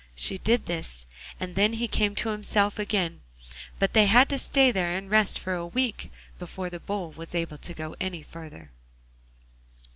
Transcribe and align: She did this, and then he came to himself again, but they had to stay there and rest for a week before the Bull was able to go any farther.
She 0.15 0.39
did 0.39 0.65
this, 0.65 1.05
and 1.39 1.53
then 1.53 1.73
he 1.73 1.87
came 1.87 2.15
to 2.15 2.29
himself 2.29 2.79
again, 2.79 3.21
but 3.77 3.93
they 3.93 4.07
had 4.07 4.29
to 4.29 4.39
stay 4.39 4.71
there 4.71 4.97
and 4.97 5.07
rest 5.11 5.37
for 5.37 5.53
a 5.53 5.63
week 5.67 6.11
before 6.39 6.71
the 6.71 6.79
Bull 6.79 7.11
was 7.11 7.35
able 7.35 7.59
to 7.59 7.73
go 7.75 7.95
any 8.01 8.23
farther. 8.23 8.71